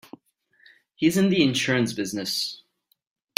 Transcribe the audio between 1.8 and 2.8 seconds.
business.